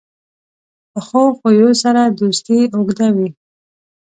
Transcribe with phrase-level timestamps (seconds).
[0.91, 3.29] پخو خویو سره دوستي اوږده وي